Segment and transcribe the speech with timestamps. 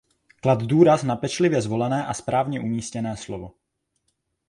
[0.41, 3.51] Klad důraz na pečlivě zvolené a správně umístěné slovo.